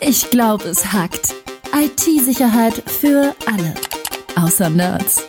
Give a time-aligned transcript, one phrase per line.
[0.00, 1.34] Ich glaube, es hackt.
[1.74, 3.74] IT-Sicherheit für alle.
[4.36, 5.26] Außer Nerds.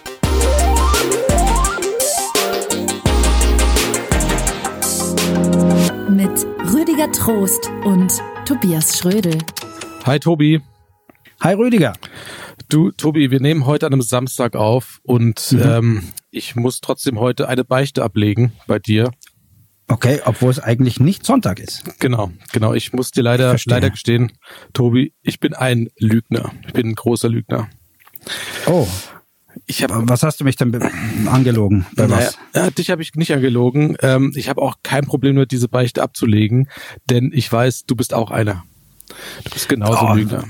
[6.09, 9.38] Mit Rüdiger Trost und Tobias Schrödel.
[10.05, 10.62] Hi Tobi.
[11.42, 11.94] Hi Rüdiger.
[12.70, 15.62] Du, Tobi, wir nehmen heute an einem Samstag auf und mhm.
[15.64, 19.12] ähm, ich muss trotzdem heute eine Beichte ablegen bei dir.
[19.90, 21.84] Okay, obwohl es eigentlich nicht Sonntag ist.
[22.00, 22.74] Genau, genau.
[22.74, 24.34] Ich muss dir leider, leider gestehen,
[24.74, 26.52] Tobi, ich bin ein Lügner.
[26.66, 27.70] Ich bin ein großer Lügner.
[28.66, 28.88] Oh.
[29.66, 30.78] Ich hab, was hast du mich denn
[31.28, 31.86] angelogen?
[31.96, 32.75] Bei naja, was?
[32.75, 33.97] dich habe ich nicht angelogen.
[34.02, 36.69] Ähm, ich habe auch kein Problem damit, diese Beichte abzulegen,
[37.09, 38.63] denn ich weiß, du bist auch einer.
[39.45, 40.44] Du bist genauso oh, Lügner.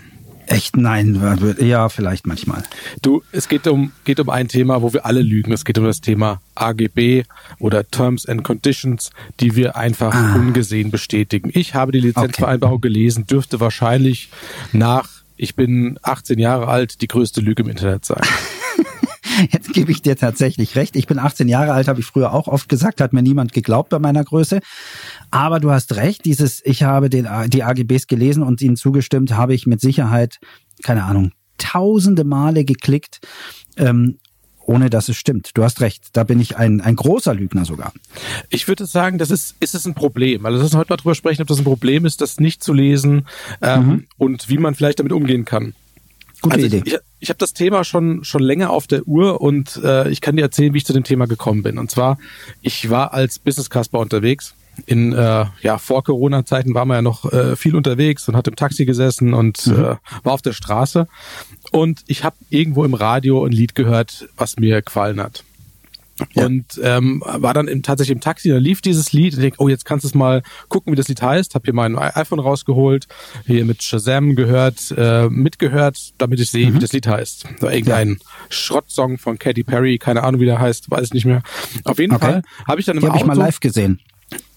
[0.48, 2.64] Echt nein, ja, vielleicht manchmal.
[3.02, 5.52] Du, es geht um, geht um ein Thema, wo wir alle lügen.
[5.52, 7.26] Es geht um das Thema AGB
[7.60, 10.36] oder Terms and Conditions, die wir einfach ah.
[10.36, 11.52] ungesehen bestätigen.
[11.54, 12.88] Ich habe die Lizenzvereinbarung okay.
[12.88, 14.30] gelesen, dürfte wahrscheinlich
[14.72, 18.22] nach, ich bin 18 Jahre alt, die größte Lüge im Internet sein.
[19.52, 20.96] Jetzt gebe ich dir tatsächlich recht.
[20.96, 23.90] Ich bin 18 Jahre alt, habe ich früher auch oft gesagt, hat mir niemand geglaubt
[23.90, 24.60] bei meiner Größe.
[25.32, 29.54] Aber du hast recht, dieses, ich habe den, die AGBs gelesen und ihnen zugestimmt, habe
[29.54, 30.40] ich mit Sicherheit,
[30.84, 33.20] keine Ahnung, tausende Male geklickt,
[33.78, 34.20] ähm,
[34.68, 35.52] ohne dass es stimmt.
[35.54, 37.94] Du hast recht, da bin ich ein, ein großer Lügner sogar.
[38.50, 40.46] Ich würde sagen, das ist, ist es ein Problem.
[40.46, 42.74] Also lass uns heute mal drüber sprechen, ob das ein Problem ist, das nicht zu
[42.74, 43.28] lesen
[43.62, 44.08] ähm, mhm.
[44.18, 45.74] und wie man vielleicht damit umgehen kann.
[46.42, 46.84] Gute also Idee.
[46.86, 50.22] Ich, ich, ich habe das Thema schon schon länger auf der Uhr und äh, ich
[50.22, 51.80] kann dir erzählen, wie ich zu dem Thema gekommen bin.
[51.80, 52.20] Und zwar,
[52.62, 54.54] ich war als Business Casper unterwegs.
[54.86, 58.56] In äh, ja vor Corona-Zeiten war man ja noch äh, viel unterwegs und hat im
[58.56, 59.74] Taxi gesessen und mhm.
[59.74, 61.08] äh, war auf der Straße.
[61.72, 65.44] Und ich habe irgendwo im Radio ein Lied gehört, was mir gefallen hat.
[66.34, 66.46] Ja.
[66.46, 69.58] Und ähm, war dann im, tatsächlich im Taxi, da lief dieses Lied und ich denke,
[69.60, 71.54] oh, jetzt kannst du es mal gucken, wie das Lied heißt.
[71.54, 73.08] Hab hier mein iPhone rausgeholt,
[73.46, 76.76] hier mit Shazam gehört, äh, mitgehört, damit ich sehe, mhm.
[76.76, 77.46] wie das Lied heißt.
[77.60, 78.16] So irgendein ja.
[78.50, 81.44] Schrottsong von Katy Perry, keine Ahnung, wie der heißt, weiß ich nicht mehr.
[81.84, 82.26] Auf jeden okay.
[82.26, 83.20] Fall habe ich dann im Die Auto...
[83.20, 84.00] habe ich mal live gesehen.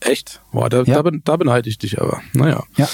[0.01, 0.41] Echt?
[0.53, 1.03] Boah, da, ja.
[1.03, 2.23] da, da beneide ich dich aber.
[2.33, 2.65] Naja.
[2.77, 2.89] Ja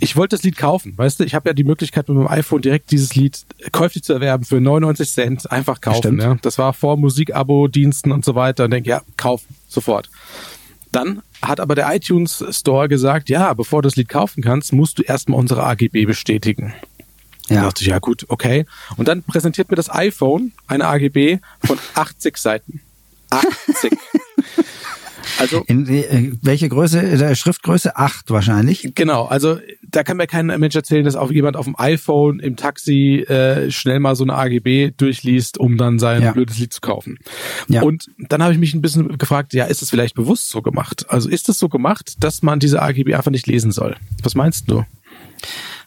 [0.00, 2.62] ich wollte das Lied kaufen, weißt du, ich habe ja die Möglichkeit mit meinem iPhone
[2.62, 6.20] direkt dieses Lied käuflich zu erwerben für 99 Cent, einfach kaufen.
[6.20, 6.36] Ja.
[6.42, 10.08] Das war vor Musikabo-Diensten und so weiter und denke, ja, kauf, sofort.
[10.92, 14.98] Dann hat aber der iTunes Store gesagt, ja, bevor du das Lied kaufen kannst, musst
[14.98, 16.74] du erstmal unsere AGB bestätigen.
[17.48, 17.56] Ja.
[17.56, 18.66] Da dachte ich, ja gut, okay.
[18.96, 22.80] Und dann präsentiert mir das iPhone eine AGB von 80 Seiten.
[23.30, 23.92] 80.
[25.38, 27.00] Also in äh, welche Größe?
[27.00, 28.92] Äh, Schriftgröße 8 wahrscheinlich.
[28.94, 32.56] Genau, also da kann mir kein Mensch erzählen, dass auch jemand auf dem iPhone im
[32.56, 36.32] Taxi äh, schnell mal so eine AGB durchliest, um dann sein ja.
[36.32, 37.18] blödes Lied zu kaufen.
[37.68, 37.82] Ja.
[37.82, 41.06] Und dann habe ich mich ein bisschen gefragt, ja, ist es vielleicht bewusst so gemacht?
[41.08, 43.96] Also ist es so gemacht, dass man diese AGB einfach nicht lesen soll?
[44.22, 44.84] Was meinst du?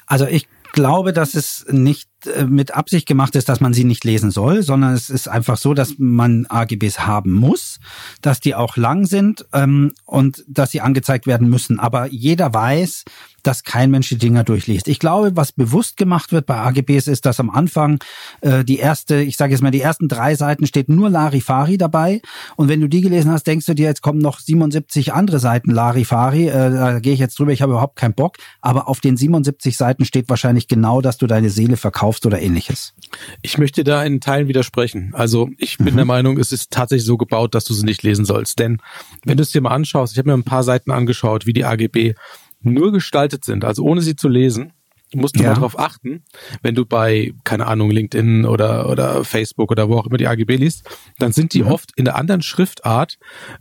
[0.06, 2.11] Also ich glaube, dass es nicht
[2.48, 5.74] mit Absicht gemacht ist, dass man sie nicht lesen soll, sondern es ist einfach so,
[5.74, 7.80] dass man AGBs haben muss,
[8.22, 11.80] dass die auch lang sind ähm, und dass sie angezeigt werden müssen.
[11.80, 13.06] Aber jeder weiß,
[13.44, 14.88] dass kein Mensch die Dinger durchliest.
[14.88, 18.00] Ich glaube, was bewusst gemacht wird bei AGBs ist, dass am Anfang
[18.42, 22.22] äh, die erste, ich sage jetzt mal, die ersten drei Seiten steht nur Larifari dabei.
[22.56, 25.72] Und wenn du die gelesen hast, denkst du dir, jetzt kommen noch 77 andere Seiten
[25.72, 26.48] Larifari.
[26.48, 28.38] Äh, da gehe ich jetzt drüber, ich habe überhaupt keinen Bock.
[28.62, 32.94] Aber auf den 77 Seiten steht wahrscheinlich genau, dass du deine Seele verkaufst oder ähnliches.
[33.42, 35.12] Ich möchte da in Teilen widersprechen.
[35.14, 35.98] Also ich bin mhm.
[35.98, 38.60] der Meinung, es ist tatsächlich so gebaut, dass du sie nicht lesen sollst.
[38.60, 38.82] Denn
[39.24, 41.66] wenn du es dir mal anschaust, ich habe mir ein paar Seiten angeschaut, wie die
[41.66, 42.14] AGB
[42.62, 44.74] nur gestaltet sind, also ohne sie zu lesen,
[45.14, 45.50] musst du ja.
[45.50, 46.24] mal darauf achten,
[46.62, 50.56] wenn du bei, keine Ahnung, LinkedIn oder, oder Facebook oder wo auch immer die AGB
[50.56, 50.88] liest,
[51.20, 51.72] dann sind die mhm.
[51.72, 53.18] oft in der anderen Schriftart,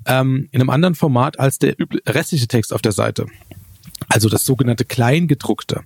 [0.06, 1.75] ähm, in einem anderen Format als der
[2.06, 3.27] restliche Text auf der Seite.
[4.10, 5.82] Also das sogenannte Kleingedruckte.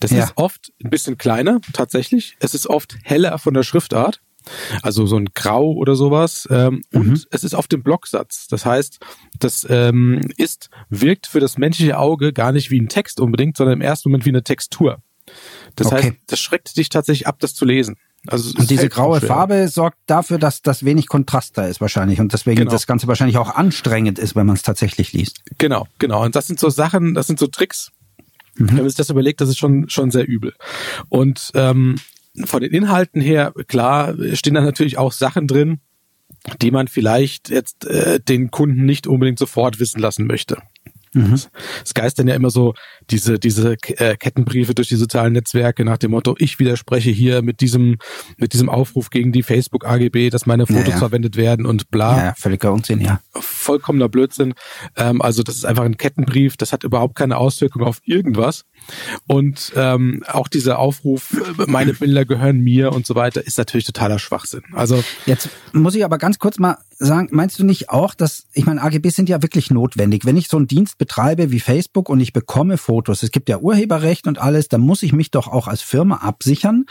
[0.00, 0.24] Das ja.
[0.24, 2.36] ist oft ein bisschen kleiner, tatsächlich.
[2.40, 4.20] Es ist oft heller von der Schriftart.
[4.82, 6.48] Also so ein Grau oder sowas.
[6.50, 7.00] Ähm, mhm.
[7.00, 8.48] Und es ist auf dem Blocksatz.
[8.48, 8.98] Das heißt,
[9.38, 13.74] das ähm, ist, wirkt für das menschliche Auge gar nicht wie ein Text unbedingt, sondern
[13.74, 15.02] im ersten Moment wie eine Textur.
[15.76, 15.96] Das okay.
[15.96, 17.96] heißt, das schreckt dich tatsächlich ab, das zu lesen.
[18.26, 22.32] Also und diese graue Farbe sorgt dafür, dass das wenig Kontrast da ist wahrscheinlich und
[22.32, 22.70] deswegen genau.
[22.70, 25.40] das Ganze wahrscheinlich auch anstrengend ist, wenn man es tatsächlich liest.
[25.56, 26.24] Genau, genau.
[26.24, 27.92] Und das sind so Sachen, das sind so Tricks.
[28.56, 28.68] Mhm.
[28.68, 30.54] Wenn man sich das überlegt, das ist schon schon sehr übel.
[31.08, 31.96] Und ähm,
[32.44, 35.80] von den Inhalten her, klar, stehen da natürlich auch Sachen drin,
[36.60, 40.58] die man vielleicht jetzt äh, den Kunden nicht unbedingt sofort wissen lassen möchte.
[41.14, 41.40] Mhm.
[41.84, 42.74] Es geistern ja immer so
[43.10, 47.60] diese, diese äh, Kettenbriefe durch die sozialen Netzwerke nach dem Motto, ich widerspreche hier mit
[47.60, 47.96] diesem,
[48.36, 50.98] mit diesem Aufruf gegen die Facebook AGB, dass meine Fotos ja, ja.
[50.98, 52.16] verwendet werden und bla.
[52.16, 53.20] Ja, ja, völliger Unsinn, ja.
[53.32, 54.54] Vollkommener Blödsinn.
[54.96, 58.64] Ähm, also das ist einfach ein Kettenbrief, das hat überhaupt keine Auswirkung auf irgendwas.
[59.26, 61.36] Und ähm, auch dieser Aufruf,
[61.66, 64.62] meine Bilder gehören mir und so weiter, ist natürlich totaler Schwachsinn.
[64.72, 68.66] Also jetzt muss ich aber ganz kurz mal sagen, meinst du nicht auch, dass, ich
[68.66, 70.26] meine, AGBs sind ja wirklich notwendig.
[70.26, 73.58] Wenn ich so einen Dienst betreibe wie Facebook und ich bekomme Fotos, es gibt ja
[73.58, 76.84] Urheberrecht und alles, dann muss ich mich doch auch als Firma absichern,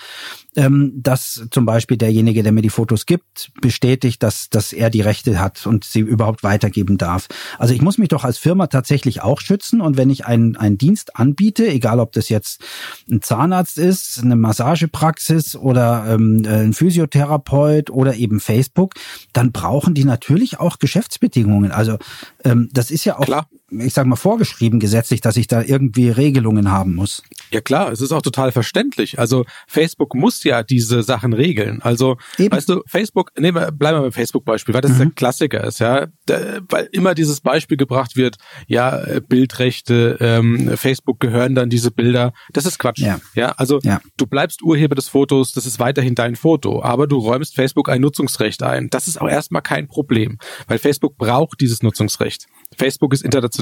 [0.55, 5.01] ähm, dass zum Beispiel derjenige, der mir die Fotos gibt, bestätigt, dass, dass er die
[5.01, 7.27] Rechte hat und sie überhaupt weitergeben darf.
[7.59, 10.79] Also ich muss mich doch als Firma tatsächlich auch schützen und wenn ich einen, einen
[10.79, 12.61] Dienst anbiete, egal ob das jetzt
[13.09, 18.93] ein Zahnarzt ist, eine Massagepraxis oder ähm, ein Physiotherapeut oder eben Facebook,
[19.33, 21.71] dann brauchen die natürlich auch Geschäftsbedingungen.
[21.71, 21.97] Also
[22.43, 26.09] ähm, das ist ja auch Klar ich sag mal, vorgeschrieben gesetzlich, dass ich da irgendwie
[26.09, 27.23] Regelungen haben muss.
[27.51, 29.19] Ja klar, es ist auch total verständlich.
[29.19, 31.81] Also Facebook muss ja diese Sachen regeln.
[31.81, 32.55] Also, Eben.
[32.55, 34.97] weißt du, Facebook, nehmen wir, bleiben wir beim Facebook-Beispiel, weil das mhm.
[34.97, 36.07] der Klassiker ist, ja.
[36.25, 38.37] Da, weil immer dieses Beispiel gebracht wird,
[38.67, 42.33] ja, Bildrechte, ähm, Facebook gehören dann diese Bilder.
[42.53, 42.99] Das ist Quatsch.
[42.99, 44.01] Ja, ja also ja.
[44.17, 48.01] du bleibst Urheber des Fotos, das ist weiterhin dein Foto, aber du räumst Facebook ein
[48.01, 48.89] Nutzungsrecht ein.
[48.89, 50.37] Das ist auch erstmal kein Problem,
[50.67, 52.47] weil Facebook braucht dieses Nutzungsrecht.
[52.77, 53.58] Facebook ist international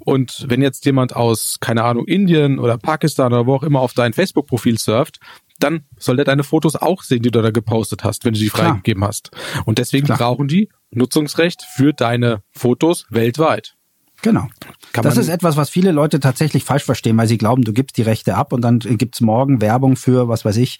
[0.00, 3.94] und wenn jetzt jemand aus, keine Ahnung, Indien oder Pakistan oder wo auch immer auf
[3.94, 5.18] dein Facebook-Profil surft,
[5.58, 8.48] dann soll der deine Fotos auch sehen, die du da gepostet hast, wenn du sie
[8.48, 9.30] freigegeben hast.
[9.64, 10.18] Und deswegen Klar.
[10.18, 13.74] brauchen die Nutzungsrecht für deine Fotos weltweit.
[14.22, 14.48] Genau.
[14.92, 17.96] Kann das ist etwas, was viele Leute tatsächlich falsch verstehen, weil sie glauben, du gibst
[17.98, 20.78] die Rechte ab und dann gibt's morgen Werbung für, was weiß ich,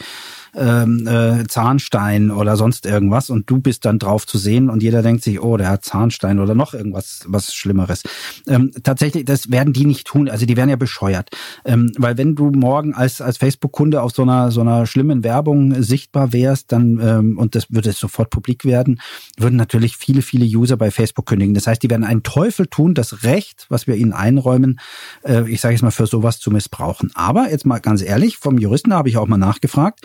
[0.55, 5.03] ähm, äh, Zahnstein oder sonst irgendwas und du bist dann drauf zu sehen und jeder
[5.03, 8.03] denkt sich, oh, der hat Zahnstein oder noch irgendwas was Schlimmeres.
[8.47, 11.31] Ähm, tatsächlich, das werden die nicht tun, also die werden ja bescheuert.
[11.65, 15.83] Ähm, weil wenn du morgen als, als Facebook-Kunde auf so einer, so einer schlimmen Werbung
[15.83, 19.01] sichtbar wärst, dann, ähm, und das würde sofort publik werden,
[19.37, 21.55] würden natürlich viele, viele User bei Facebook kündigen.
[21.55, 24.81] Das heißt, die werden einen Teufel tun, das Recht, was wir ihnen einräumen,
[25.25, 27.11] äh, ich sage jetzt mal, für sowas zu missbrauchen.
[27.15, 30.01] Aber jetzt mal ganz ehrlich, vom Juristen habe ich auch mal nachgefragt,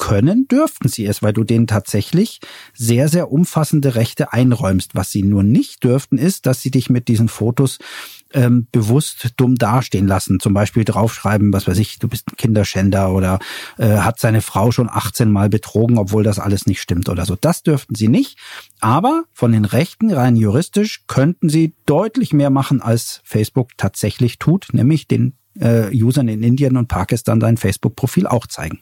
[0.00, 2.40] können, dürften sie es, weil du denen tatsächlich
[2.72, 4.94] sehr, sehr umfassende Rechte einräumst.
[4.94, 7.78] Was sie nur nicht dürften, ist, dass sie dich mit diesen Fotos
[8.32, 10.40] ähm, bewusst dumm dastehen lassen.
[10.40, 13.40] Zum Beispiel draufschreiben, was weiß ich, du bist ein Kinderschänder oder
[13.76, 17.36] äh, hat seine Frau schon 18 Mal betrogen, obwohl das alles nicht stimmt oder so.
[17.38, 18.38] Das dürften sie nicht.
[18.80, 24.68] Aber von den Rechten rein juristisch könnten sie deutlich mehr machen, als Facebook tatsächlich tut,
[24.72, 28.80] nämlich den äh, Usern in Indien und Pakistan dein Facebook-Profil auch zeigen.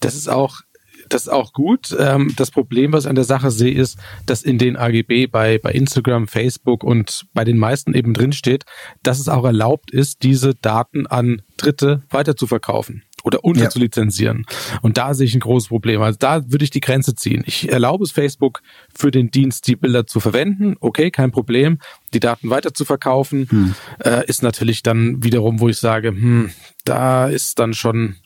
[0.00, 0.60] Das ist auch
[1.08, 1.94] das ist auch gut.
[1.98, 5.58] Ähm, das Problem, was ich an der Sache sehe, ist, dass in den AGB bei,
[5.58, 8.64] bei Instagram, Facebook und bei den meisten eben drinsteht,
[9.02, 13.70] dass es auch erlaubt ist, diese Daten an Dritte weiter zu verkaufen oder unter ja.
[13.70, 14.44] zu lizenzieren.
[14.82, 16.02] Und da sehe ich ein großes Problem.
[16.02, 17.42] Also da würde ich die Grenze ziehen.
[17.46, 18.60] Ich erlaube es Facebook
[18.94, 20.76] für den Dienst, die Bilder zu verwenden.
[20.80, 21.78] Okay, kein Problem.
[22.14, 23.74] Die Daten weiter zu verkaufen, hm.
[24.04, 26.50] äh, ist natürlich dann wiederum, wo ich sage, hm,
[26.84, 28.16] da ist dann schon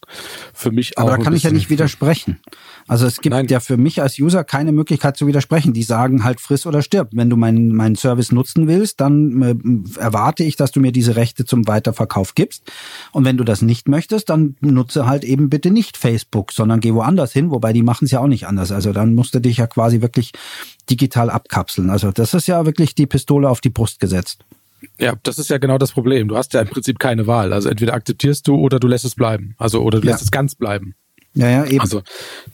[0.52, 1.02] für mich auch.
[1.02, 2.40] Aber da kann ich ja nicht widersprechen.
[2.88, 3.46] Also es gibt Nein.
[3.48, 5.74] ja für mich als User keine Möglichkeit zu widersprechen.
[5.74, 7.10] Die sagen halt friss oder stirb.
[7.12, 11.14] Wenn du meinen, meinen Service nutzen willst, dann äh, erwarte ich, dass du mir diese
[11.14, 12.64] Rechte zum Weiterverkauf gibst.
[13.12, 16.94] Und wenn du das nicht möchtest, dann nutze halt eben bitte nicht Facebook, sondern geh
[16.94, 17.50] woanders hin.
[17.50, 18.72] Wobei die machen es ja auch nicht anders.
[18.72, 20.32] Also dann musst du dich ja quasi wirklich
[20.90, 21.90] digital abkapseln.
[21.90, 24.44] Also das ist ja wirklich die Pistole auf die Brust gesetzt.
[24.98, 26.28] Ja, das ist ja genau das Problem.
[26.28, 27.52] Du hast ja im Prinzip keine Wahl.
[27.52, 29.54] Also entweder akzeptierst du oder du lässt es bleiben.
[29.58, 30.24] Also oder du lässt ja.
[30.24, 30.94] es ganz bleiben.
[31.34, 31.80] Ja, ja, eben.
[31.80, 32.02] Also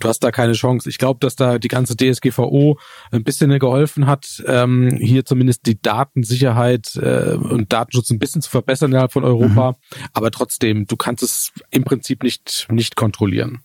[0.01, 0.89] du hast da keine Chance.
[0.91, 2.79] Ich glaube, dass da die ganze DSGVO
[3.13, 8.51] ein bisschen geholfen hat, ähm, hier zumindest die Datensicherheit äh, und Datenschutz ein bisschen zu
[8.51, 9.73] verbessern innerhalb von Europa.
[9.73, 10.05] Mhm.
[10.13, 13.61] Aber trotzdem, du kannst es im Prinzip nicht nicht kontrollieren.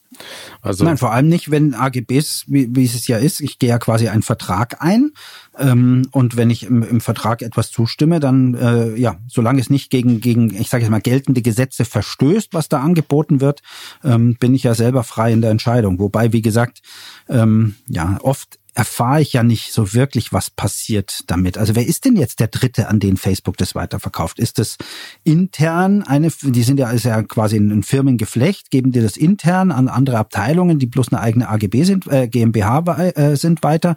[0.61, 3.77] Also Nein, vor allem nicht, wenn AGBs, wie, wie es ja ist, ich gehe ja
[3.77, 5.11] quasi einen Vertrag ein
[5.59, 9.89] ähm, und wenn ich im, im Vertrag etwas zustimme, dann äh, ja, solange es nicht
[9.89, 13.61] gegen gegen, ich sage jetzt mal geltende Gesetze verstößt, was da angeboten wird,
[14.03, 15.99] ähm, bin ich ja selber frei in der Entscheidung.
[15.99, 16.81] Wobei, wie gesagt,
[17.27, 21.57] ähm, ja oft erfahre ich ja nicht so wirklich, was passiert damit.
[21.57, 24.39] Also wer ist denn jetzt der Dritte, an den Facebook das weiterverkauft?
[24.39, 24.77] Ist das
[25.23, 29.87] intern eine, die sind ja, ist ja quasi ein Firmengeflecht, geben dir das intern an
[29.87, 33.95] andere Abteilungen, die bloß eine eigene AGB sind, äh, GmbH äh, sind weiter?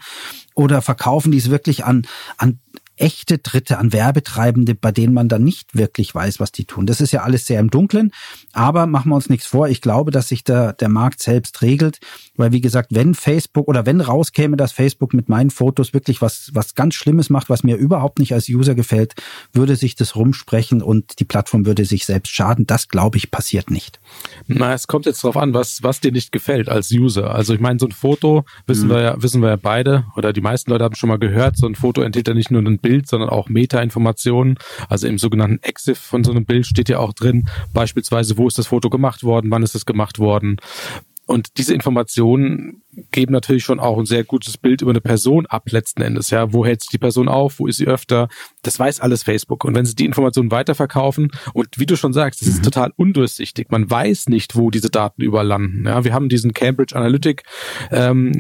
[0.55, 2.61] Oder verkaufen die es wirklich an, an
[2.97, 6.87] echte Dritte, an Werbetreibende, bei denen man dann nicht wirklich weiß, was die tun.
[6.87, 8.13] Das ist ja alles sehr im Dunkeln.
[8.53, 9.69] Aber machen wir uns nichts vor.
[9.69, 11.99] Ich glaube, dass sich der, der Markt selbst regelt.
[12.37, 16.51] Weil, wie gesagt, wenn Facebook oder wenn rauskäme, dass Facebook mit meinen Fotos wirklich was,
[16.55, 19.15] was ganz Schlimmes macht, was mir überhaupt nicht als User gefällt,
[19.53, 22.67] würde sich das rumsprechen und die Plattform würde sich selbst schaden.
[22.67, 24.01] Das, glaube ich, passiert nicht.
[24.47, 27.35] Na, es kommt jetzt darauf an, was, was dir nicht gefällt als User.
[27.35, 28.93] Also ich meine, so ein Foto, wissen mhm.
[28.93, 31.67] wir ja, wissen wir ja beide, oder die meisten Leute haben schon mal gehört, so
[31.67, 34.59] ein Foto enthält ja nicht nur ein Bild, Bild, sondern auch Meta-Informationen.
[34.89, 38.59] Also im sogenannten EXIF von so einem Bild steht ja auch drin, beispielsweise, wo ist
[38.59, 40.59] das Foto gemacht worden, wann ist es gemacht worden,
[41.33, 45.71] und diese Informationen geben natürlich schon auch ein sehr gutes Bild über eine Person ab
[45.71, 46.31] letzten Endes.
[46.31, 47.59] Ja, wo hält sich die Person auf?
[47.59, 48.29] Wo ist sie öfter?
[48.63, 49.65] Das weiß alles Facebook.
[49.65, 52.55] Und wenn sie die Informationen weiterverkaufen und wie du schon sagst, es mhm.
[52.55, 53.71] ist total undurchsichtig.
[53.71, 55.87] Man weiß nicht, wo diese Daten überall landen.
[55.87, 57.45] Ja, wir haben diesen Cambridge Analytic
[57.91, 58.33] ähm,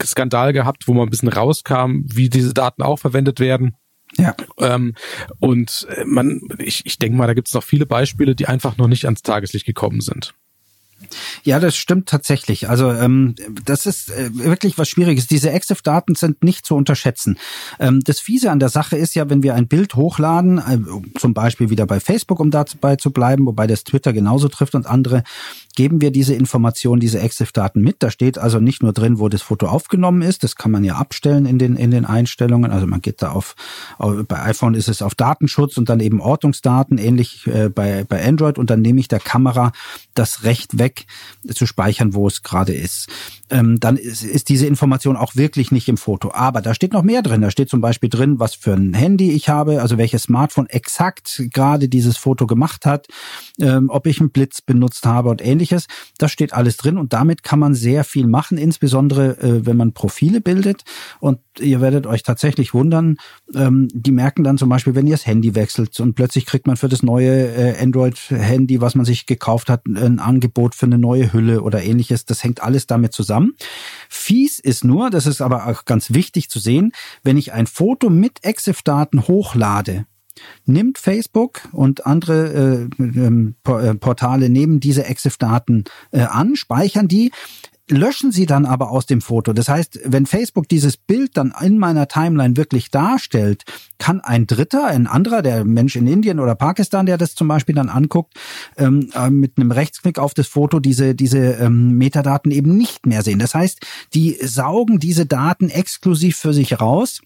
[0.00, 3.74] Skandal gehabt, wo man ein bisschen rauskam, wie diese Daten auch verwendet werden.
[4.18, 4.34] Ja.
[4.58, 4.94] Ähm,
[5.38, 8.88] und man, ich, ich denke mal, da gibt es noch viele Beispiele, die einfach noch
[8.88, 10.34] nicht ans Tageslicht gekommen sind.
[11.42, 12.68] Ja, das stimmt tatsächlich.
[12.68, 15.26] Also ähm, das ist äh, wirklich was Schwieriges.
[15.26, 17.38] Diese EXIF-Daten sind nicht zu unterschätzen.
[17.78, 21.32] Ähm, das Fiese an der Sache ist ja, wenn wir ein Bild hochladen, äh, zum
[21.32, 25.22] Beispiel wieder bei Facebook, um dabei zu bleiben, wobei das Twitter genauso trifft und andere,
[25.76, 27.96] geben wir diese Informationen, diese EXIF-Daten mit.
[28.02, 30.44] Da steht also nicht nur drin, wo das Foto aufgenommen ist.
[30.44, 32.70] Das kann man ja abstellen in den in den Einstellungen.
[32.70, 33.54] Also man geht da auf,
[33.98, 38.26] auf bei iPhone ist es auf Datenschutz und dann eben Ortungsdaten, ähnlich äh, bei bei
[38.26, 38.58] Android.
[38.58, 39.72] Und dann nehme ich der Kamera
[40.14, 41.06] das Recht weg
[41.48, 43.08] zu speichern, wo es gerade ist.
[43.48, 46.32] Ähm, dann ist, ist diese Information auch wirklich nicht im Foto.
[46.32, 47.40] Aber da steht noch mehr drin.
[47.40, 51.42] Da steht zum Beispiel drin, was für ein Handy ich habe, also welches Smartphone exakt
[51.52, 53.06] gerade dieses Foto gemacht hat,
[53.60, 55.59] ähm, ob ich einen Blitz benutzt habe und ähnliches.
[56.18, 59.92] Das steht alles drin und damit kann man sehr viel machen, insbesondere äh, wenn man
[59.92, 60.82] Profile bildet.
[61.20, 63.16] Und ihr werdet euch tatsächlich wundern,
[63.54, 66.76] ähm, die merken dann zum Beispiel, wenn ihr das Handy wechselt und plötzlich kriegt man
[66.76, 71.32] für das neue äh, Android-Handy, was man sich gekauft hat, ein Angebot für eine neue
[71.32, 72.24] Hülle oder ähnliches.
[72.24, 73.54] Das hängt alles damit zusammen.
[74.08, 78.10] Fies ist nur, das ist aber auch ganz wichtig zu sehen, wenn ich ein Foto
[78.10, 80.06] mit EXIF-Daten hochlade,
[80.64, 87.30] nimmt Facebook und andere äh, ähm, äh, Portale nehmen diese EXIF-Daten äh, an, speichern die,
[87.90, 89.52] löschen sie dann aber aus dem Foto.
[89.52, 93.64] Das heißt, wenn Facebook dieses Bild dann in meiner Timeline wirklich darstellt,
[93.98, 97.74] kann ein Dritter, ein anderer, der Mensch in Indien oder Pakistan, der das zum Beispiel
[97.74, 98.34] dann anguckt,
[98.76, 103.22] ähm, äh, mit einem Rechtsklick auf das Foto diese, diese ähm, Metadaten eben nicht mehr
[103.22, 103.38] sehen.
[103.38, 103.80] Das heißt,
[104.14, 107.20] die saugen diese Daten exklusiv für sich raus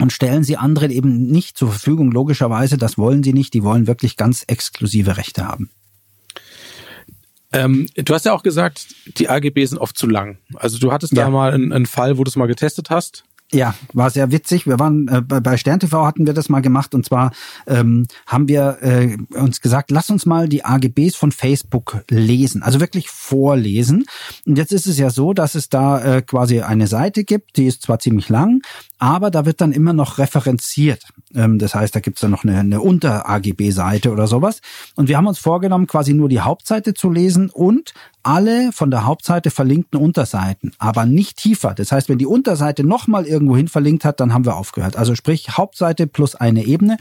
[0.00, 2.10] und stellen sie anderen eben nicht zur Verfügung.
[2.10, 3.54] Logischerweise, das wollen sie nicht.
[3.54, 5.70] Die wollen wirklich ganz exklusive Rechte haben.
[7.52, 8.86] Ähm, du hast ja auch gesagt,
[9.18, 10.38] die AGB sind oft zu lang.
[10.54, 11.24] Also du hattest ja.
[11.24, 13.24] da mal einen, einen Fall, wo du es mal getestet hast.
[13.52, 14.68] Ja, war sehr witzig.
[14.68, 17.32] Wir waren äh, bei Stern TV hatten wir das mal gemacht und zwar
[17.66, 22.78] ähm, haben wir äh, uns gesagt, lass uns mal die AGBs von Facebook lesen, also
[22.78, 24.04] wirklich vorlesen.
[24.46, 27.66] Und jetzt ist es ja so, dass es da äh, quasi eine Seite gibt, die
[27.66, 28.62] ist zwar ziemlich lang,
[29.00, 31.04] aber da wird dann immer noch referenziert.
[31.34, 34.60] Ähm, das heißt, da gibt's dann noch eine, eine Unter-AGB-Seite oder sowas.
[34.94, 39.06] Und wir haben uns vorgenommen, quasi nur die Hauptseite zu lesen und alle von der
[39.06, 41.74] Hauptseite verlinkten Unterseiten, aber nicht tiefer.
[41.74, 44.96] Das heißt, wenn die Unterseite nochmal irgendwohin verlinkt hat, dann haben wir aufgehört.
[44.96, 46.98] Also sprich Hauptseite plus eine Ebene.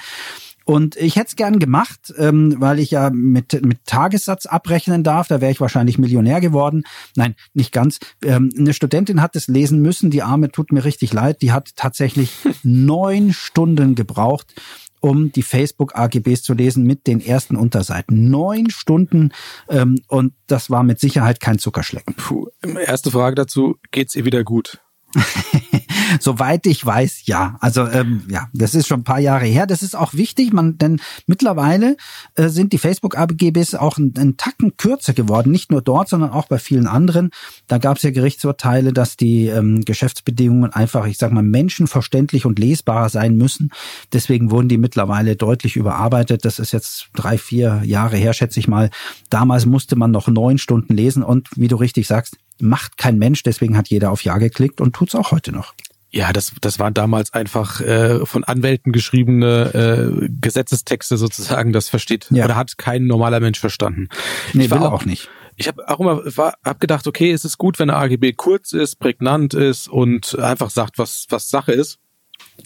[0.70, 5.28] Und ich hätte es gern gemacht, ähm, weil ich ja mit, mit Tagessatz abrechnen darf.
[5.28, 6.84] Da wäre ich wahrscheinlich Millionär geworden.
[7.16, 7.98] Nein, nicht ganz.
[8.24, 10.12] Ähm, eine Studentin hat es lesen müssen.
[10.12, 11.42] Die Arme tut mir richtig leid.
[11.42, 14.62] Die hat tatsächlich neun Stunden gebraucht,
[15.00, 18.30] um die Facebook-AGBs zu lesen mit den ersten Unterseiten.
[18.30, 19.32] Neun Stunden
[19.70, 22.14] ähm, und das war mit Sicherheit kein Zuckerschlecken.
[22.14, 22.46] Puh.
[22.86, 24.80] Erste Frage dazu, geht's ihr wieder gut?
[26.20, 27.58] Soweit ich weiß, ja.
[27.60, 29.68] Also ähm, ja, das ist schon ein paar Jahre her.
[29.68, 31.98] Das ist auch wichtig, man, denn mittlerweile
[32.36, 35.52] äh, sind die Facebook-AGBs auch einen, einen Tacken kürzer geworden.
[35.52, 37.30] Nicht nur dort, sondern auch bei vielen anderen.
[37.68, 42.60] Da gab es ja Gerichtsurteile, dass die ähm, Geschäftsbedingungen einfach, ich sag mal, menschenverständlich und
[42.60, 43.72] lesbarer sein müssen.
[44.14, 46.46] Deswegen wurden die mittlerweile deutlich überarbeitet.
[46.46, 48.90] Das ist jetzt drei, vier Jahre her, schätze ich mal.
[49.30, 53.44] Damals musste man noch neun Stunden lesen und wie du richtig sagst, macht kein Mensch,
[53.44, 55.74] deswegen hat jeder auf Ja geklickt und tut's auch heute noch.
[56.12, 61.72] Ja, das, das waren damals einfach äh, von Anwälten geschriebene äh, Gesetzestexte sozusagen.
[61.72, 62.46] Das versteht ja.
[62.46, 64.10] oder hat kein normaler Mensch verstanden.
[64.54, 65.30] Nee, ich will auch, auch nicht.
[65.56, 68.74] Ich habe auch immer war, hab gedacht, okay, es ist gut, wenn eine AGB kurz
[68.74, 72.00] ist, prägnant ist und einfach sagt, was, was Sache ist.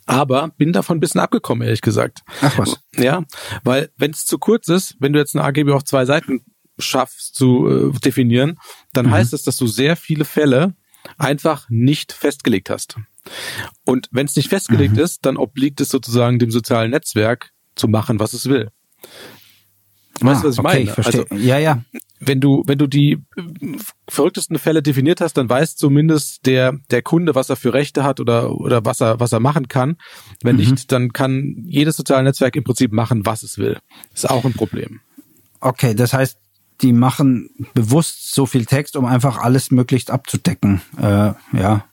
[0.05, 2.21] Aber bin davon ein bisschen abgekommen, ehrlich gesagt.
[2.41, 2.79] Ach was.
[2.95, 3.23] Ja,
[3.63, 6.45] weil wenn es zu kurz ist, wenn du jetzt eine AGB auf zwei Seiten
[6.77, 8.59] schaffst zu äh, definieren,
[8.93, 9.11] dann mhm.
[9.11, 10.75] heißt es, dass du sehr viele Fälle
[11.17, 12.97] einfach nicht festgelegt hast.
[13.85, 15.03] Und wenn es nicht festgelegt mhm.
[15.03, 18.69] ist, dann obliegt es sozusagen dem sozialen Netzwerk zu machen, was es will.
[20.19, 20.91] Weißt du, was ich ah, okay, meine?
[20.91, 21.83] Ich also, ja, ja.
[22.19, 23.41] Wenn du, wenn du die äh,
[24.07, 28.19] verrücktesten Fälle definiert hast, dann weiß zumindest der, der Kunde, was er für Rechte hat
[28.19, 29.97] oder, oder was er, was er machen kann.
[30.41, 30.61] Wenn mhm.
[30.61, 33.79] nicht, dann kann jedes soziale Netzwerk im Prinzip machen, was es will.
[34.13, 35.01] Ist auch ein Problem.
[35.59, 36.37] Okay, das heißt,
[36.83, 40.81] die machen bewusst so viel Text, um einfach alles möglichst abzudecken.
[40.97, 41.85] Äh, ja.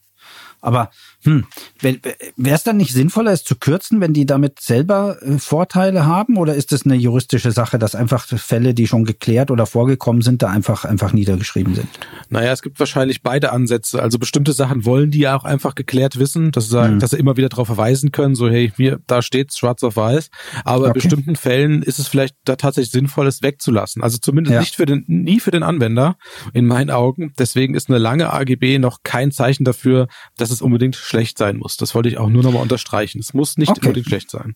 [0.60, 0.90] Aber
[1.22, 1.46] hm,
[1.80, 1.98] wäre
[2.36, 6.38] es dann nicht sinnvoller, es zu kürzen, wenn die damit selber äh, Vorteile haben?
[6.38, 10.42] Oder ist das eine juristische Sache, dass einfach Fälle, die schon geklärt oder vorgekommen sind,
[10.42, 11.88] da einfach, einfach niedergeschrieben sind?
[12.30, 14.02] Naja, es gibt wahrscheinlich beide Ansätze.
[14.02, 16.98] Also bestimmte Sachen wollen die ja auch einfach geklärt wissen, dass sie sagen, hm.
[17.00, 20.30] dass sie immer wieder darauf verweisen können, so hey, hier, da steht's schwarz auf weiß.
[20.64, 20.86] Aber okay.
[20.88, 24.02] in bestimmten Fällen ist es vielleicht da tatsächlich sinnvoll, es wegzulassen.
[24.02, 24.60] Also zumindest ja.
[24.60, 26.16] nicht für den, nie für den Anwender,
[26.54, 27.32] in meinen Augen.
[27.38, 31.76] Deswegen ist eine lange AGB noch kein Zeichen dafür, dass es unbedingt schlecht sein muss.
[31.76, 33.18] Das wollte ich auch nur nochmal unterstreichen.
[33.18, 33.80] Es muss nicht okay.
[33.82, 34.54] unbedingt schlecht sein.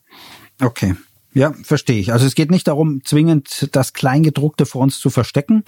[0.60, 0.94] Okay.
[1.34, 2.12] Ja, verstehe ich.
[2.12, 5.64] Also es geht nicht darum, zwingend das Kleingedruckte vor uns zu verstecken,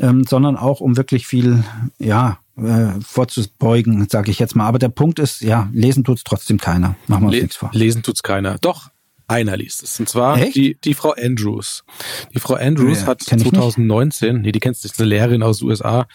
[0.00, 1.62] ähm, sondern auch um wirklich viel,
[1.98, 4.66] ja, äh, vorzubeugen, sage ich jetzt mal.
[4.66, 6.96] Aber der Punkt ist, ja, lesen tut's trotzdem keiner.
[7.06, 7.70] Machen wir uns Le nichts vor.
[7.72, 8.58] Lesen tut's keiner.
[8.58, 8.90] Doch,
[9.26, 9.98] einer liest es.
[9.98, 11.84] Und zwar die, die Frau Andrews.
[12.34, 16.06] Die Frau Andrews ja, hat 2019, nee, die kennst du, eine Lehrerin aus den USA,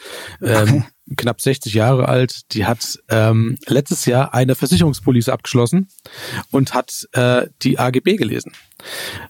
[0.41, 0.85] ähm,
[1.17, 5.87] knapp 60 Jahre alt, die hat ähm, letztes Jahr eine Versicherungspolice abgeschlossen
[6.51, 8.53] und hat äh, die AGB gelesen.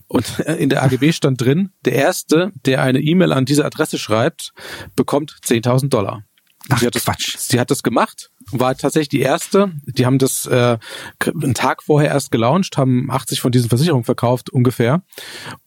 [0.07, 3.97] Und äh, in der AGB stand drin, der Erste, der eine E-Mail an diese Adresse
[3.97, 4.51] schreibt,
[4.95, 6.23] bekommt 10.000 Dollar.
[6.69, 7.35] Ach, sie hat Quatsch.
[7.35, 9.71] Das, sie hat das gemacht, war tatsächlich die erste.
[9.85, 10.77] Die haben das äh,
[11.25, 15.01] einen Tag vorher erst gelauncht, haben 80 von diesen Versicherungen verkauft ungefähr.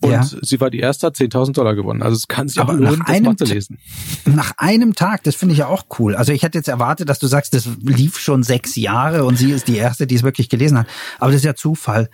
[0.00, 0.22] Und ja.
[0.22, 2.02] sie war die erste, hat 10.000 Dollar gewonnen.
[2.02, 3.78] Also es kann sich Aber auch lohnen, das mal zu lesen.
[4.24, 6.14] Nach einem Tag, das finde ich ja auch cool.
[6.16, 9.50] Also ich hätte jetzt erwartet, dass du sagst, das lief schon sechs Jahre und sie
[9.50, 10.86] ist die erste, die es wirklich gelesen hat.
[11.18, 12.08] Aber das ist ja Zufall.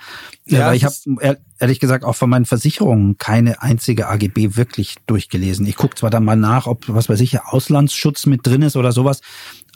[0.47, 0.95] Ja, weil ich habe
[1.59, 5.67] ehrlich gesagt auch von meinen Versicherungen keine einzige AGB wirklich durchgelesen.
[5.67, 8.93] Ich gucke zwar dann mal nach, ob was weiß ich, Auslandsschutz mit drin ist oder
[8.93, 9.21] sowas,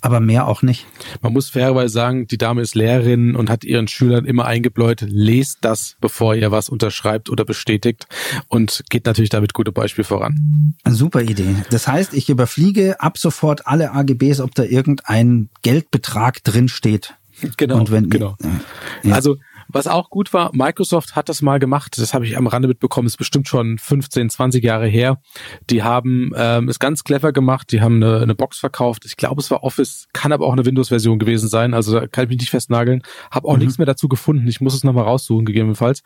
[0.02, 0.87] aber mehr auch nicht.
[1.23, 5.59] Man muss fairerweise sagen, die Dame ist Lehrerin und hat ihren Schülern immer eingebläut, lest
[5.62, 8.06] das, bevor ihr was unterschreibt oder bestätigt
[8.49, 10.75] und geht natürlich damit gute Beispiel voran.
[10.88, 11.54] Super Idee.
[11.71, 17.14] Das heißt, ich überfliege ab sofort alle AGBs, ob da irgendein Geldbetrag drin steht.
[17.56, 17.78] Genau.
[17.78, 18.37] Und wenn, genau.
[19.02, 19.14] Ja.
[19.14, 19.38] Also
[19.72, 23.06] was auch gut war, Microsoft hat das mal gemacht, das habe ich am Rande mitbekommen,
[23.06, 25.20] ist bestimmt schon 15, 20 Jahre her.
[25.70, 29.04] Die haben ähm, es ganz clever gemacht, die haben eine, eine Box verkauft.
[29.04, 32.24] Ich glaube, es war Office, kann aber auch eine Windows-Version gewesen sein, also da kann
[32.24, 33.02] ich mich nicht festnageln.
[33.30, 33.61] Habe auch mhm.
[33.61, 36.02] nichts mehr dazu gefunden, ich muss es nochmal raussuchen, gegebenenfalls.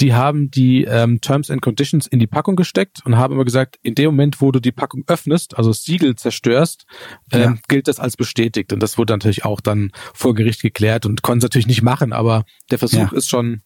[0.00, 3.78] Die haben die ähm, Terms and Conditions in die Packung gesteckt und haben immer gesagt,
[3.82, 6.86] in dem Moment, wo du die Packung öffnest, also das Siegel zerstörst,
[7.32, 7.54] ähm, ja.
[7.68, 8.72] gilt das als bestätigt.
[8.72, 12.12] Und das wurde natürlich auch dann vor Gericht geklärt und konnten es natürlich nicht machen,
[12.12, 13.18] aber der Versuch Versuch ja.
[13.18, 13.62] ist schon,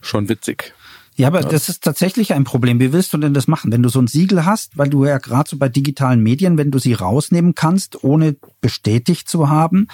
[0.00, 0.74] schon witzig.
[1.18, 1.48] Ja, aber ja.
[1.48, 2.78] das ist tatsächlich ein Problem.
[2.78, 3.72] Wie willst du denn das machen?
[3.72, 6.70] Wenn du so ein Siegel hast, weil du ja gerade so bei digitalen Medien, wenn
[6.70, 9.88] du sie rausnehmen kannst, ohne bestätigt zu haben,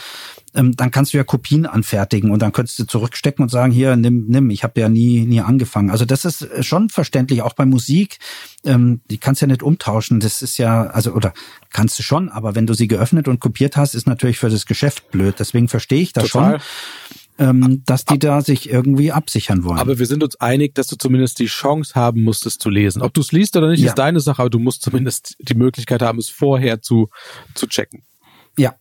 [0.54, 3.94] ähm, dann kannst du ja Kopien anfertigen und dann könntest du zurückstecken und sagen, hier,
[3.94, 5.90] nimm, nimm, ich habe ja nie, nie angefangen.
[5.90, 8.18] Also das ist schon verständlich, auch bei Musik.
[8.64, 10.18] Ähm, die kannst du ja nicht umtauschen.
[10.18, 11.32] Das ist ja, also, oder
[11.70, 14.66] kannst du schon, aber wenn du sie geöffnet und kopiert hast, ist natürlich für das
[14.66, 15.36] Geschäft blöd.
[15.38, 16.58] Deswegen verstehe ich das Total.
[16.58, 16.60] schon
[17.38, 19.78] ähm, dass die da sich irgendwie absichern wollen.
[19.78, 23.02] Aber wir sind uns einig, dass du zumindest die Chance haben musst, es zu lesen.
[23.02, 23.88] Ob du es liest oder nicht, ja.
[23.88, 27.08] ist deine Sache, aber du musst zumindest die Möglichkeit haben, es vorher zu,
[27.54, 28.02] zu checken.
[28.58, 28.74] Ja,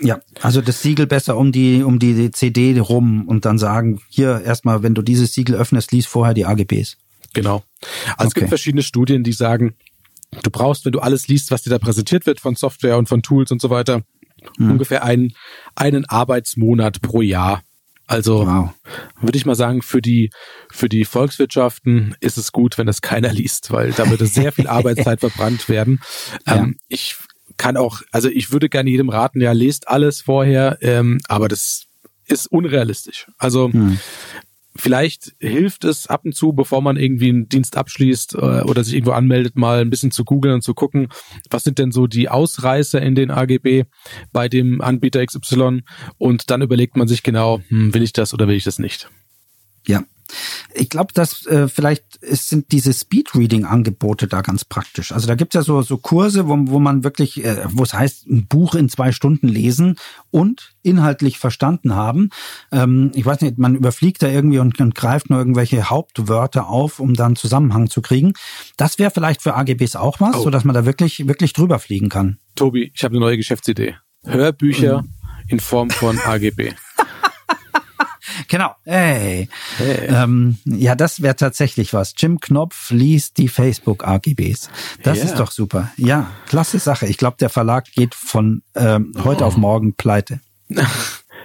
[0.00, 4.40] ja, also das Siegel besser um die um die CD rum und dann sagen, hier
[4.44, 6.96] erstmal, wenn du dieses Siegel öffnest, lies vorher die AGBs.
[7.34, 7.62] Genau.
[8.16, 8.26] Also okay.
[8.26, 9.74] es gibt verschiedene Studien, die sagen,
[10.42, 13.22] du brauchst, wenn du alles liest, was dir da präsentiert wird von Software und von
[13.22, 14.02] Tools und so weiter,
[14.56, 14.72] hm.
[14.72, 15.34] ungefähr einen,
[15.74, 17.62] einen Arbeitsmonat pro Jahr.
[18.12, 18.70] Also wow.
[19.20, 20.30] würde ich mal sagen, für die,
[20.70, 24.66] für die Volkswirtschaften ist es gut, wenn das keiner liest, weil da würde sehr viel
[24.68, 26.02] Arbeitszeit verbrannt werden.
[26.46, 26.56] Ja.
[26.56, 27.16] Ähm, ich
[27.56, 31.86] kann auch, also ich würde gerne jedem raten, ja, lest alles vorher, ähm, aber das
[32.26, 33.30] ist unrealistisch.
[33.38, 33.98] Also hm.
[34.74, 38.94] Vielleicht hilft es ab und zu, bevor man irgendwie einen Dienst abschließt äh, oder sich
[38.94, 41.08] irgendwo anmeldet, mal ein bisschen zu googeln und zu gucken,
[41.50, 43.84] was sind denn so die Ausreißer in den AGB
[44.32, 45.82] bei dem Anbieter XY
[46.16, 49.10] und dann überlegt man sich genau, hm, will ich das oder will ich das nicht.
[49.86, 50.04] Ja,
[50.74, 55.12] ich glaube, dass äh, vielleicht ist, sind diese Speedreading-Angebote da ganz praktisch.
[55.12, 58.26] Also da gibt's ja so, so Kurse, wo, wo man wirklich, äh, wo es heißt,
[58.28, 59.96] ein Buch in zwei Stunden lesen
[60.30, 62.30] und inhaltlich verstanden haben.
[62.70, 67.00] Ähm, ich weiß nicht, man überfliegt da irgendwie und, und greift nur irgendwelche Hauptwörter auf,
[67.00, 68.32] um dann Zusammenhang zu kriegen.
[68.76, 70.42] Das wäre vielleicht für AGBs auch was, oh.
[70.44, 72.38] so dass man da wirklich, wirklich drüber fliegen kann.
[72.54, 73.96] Tobi, ich habe eine neue Geschäftsidee.
[74.24, 75.08] Hörbücher mhm.
[75.48, 76.72] in Form von AGB.
[78.48, 78.74] Genau.
[78.84, 79.48] Hey.
[79.76, 80.06] hey.
[80.08, 82.14] Ähm, ja, das wäre tatsächlich was.
[82.16, 84.70] Jim Knopf liest die Facebook-AGBs.
[85.02, 85.26] Das yeah.
[85.26, 85.90] ist doch super.
[85.96, 87.06] Ja, klasse Sache.
[87.06, 89.48] Ich glaube, der Verlag geht von ähm, heute oh.
[89.48, 90.40] auf morgen pleite.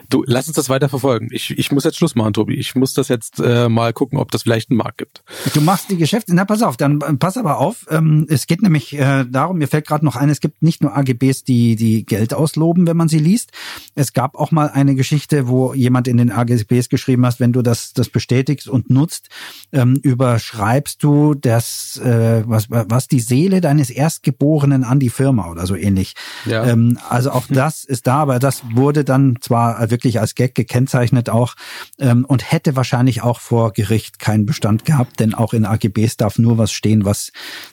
[0.10, 1.28] Du, lass uns das weiter verfolgen.
[1.32, 2.54] Ich, ich muss jetzt Schluss machen, Tobi.
[2.56, 5.24] Ich muss das jetzt äh, mal gucken, ob das vielleicht einen Markt gibt.
[5.54, 6.34] Du machst die Geschäfte.
[6.34, 7.86] Na, pass auf, dann pass aber auf.
[7.90, 10.96] Ähm, es geht nämlich äh, darum, mir fällt gerade noch ein, es gibt nicht nur
[10.96, 13.52] AGBs, die, die Geld ausloben, wenn man sie liest.
[13.96, 17.62] Es gab auch mal eine Geschichte, wo jemand in den AGBs geschrieben hat, wenn du
[17.62, 19.28] das, das bestätigst und nutzt,
[19.74, 25.68] ähm, überschreibst du das, äh, was, was die Seele deines Erstgeborenen an die Firma oder
[25.68, 26.14] so ähnlich.
[26.46, 26.66] Ja.
[26.66, 31.30] Ähm, also auch das ist da, aber das wurde dann zwar wirklich als Gag gekennzeichnet
[31.30, 31.56] auch
[32.00, 36.40] ähm, und hätte wahrscheinlich auch vor Gericht keinen Bestand gehabt, denn auch in AGBs darf
[36.40, 37.32] nur was stehen, was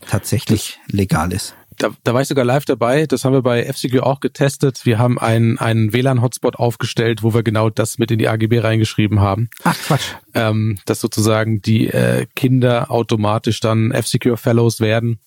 [0.08, 1.54] tatsächlich legal ist.
[1.78, 3.06] Da, da war ich sogar live dabei.
[3.06, 4.84] Das haben wir bei FCQ auch getestet.
[4.84, 9.20] Wir haben einen, einen WLAN-Hotspot aufgestellt, wo wir genau das mit in die AGB reingeschrieben
[9.20, 9.48] haben.
[9.64, 10.14] Ach Quatsch.
[10.34, 15.18] Ähm, dass sozusagen die äh, Kinder automatisch dann F-Secure Fellows werden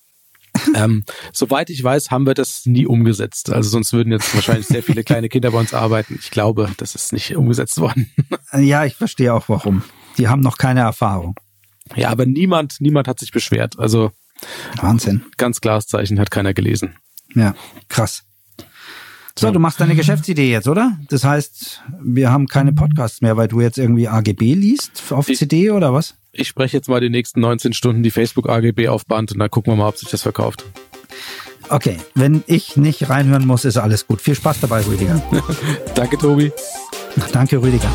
[0.74, 3.50] ähm, soweit ich weiß, haben wir das nie umgesetzt.
[3.50, 6.18] Also sonst würden jetzt wahrscheinlich sehr viele kleine Kinder bei uns arbeiten.
[6.20, 8.10] Ich glaube, das ist nicht umgesetzt worden.
[8.52, 9.82] ja, ich verstehe auch warum.
[10.18, 11.34] Die haben noch keine Erfahrung.
[11.96, 13.78] Ja, aber niemand, niemand hat sich beschwert.
[13.78, 14.10] Also
[14.76, 15.24] Wahnsinn.
[15.36, 16.94] Ganz klares Zeichen, hat keiner gelesen.
[17.34, 17.54] Ja,
[17.88, 18.24] krass.
[19.38, 20.98] So, du machst deine Geschäftsidee jetzt, oder?
[21.10, 25.38] Das heißt, wir haben keine Podcasts mehr, weil du jetzt irgendwie AGB liest auf ich,
[25.38, 26.16] CD oder was?
[26.40, 29.50] Ich spreche jetzt mal die nächsten 19 Stunden die Facebook AGB auf Band und dann
[29.50, 30.64] gucken wir mal, ob sich das verkauft.
[31.68, 34.20] Okay, wenn ich nicht reinhören muss, ist alles gut.
[34.20, 35.20] Viel Spaß dabei, Rüdiger.
[35.96, 36.52] Danke, Tobi.
[37.32, 37.90] Danke, Rüdiger.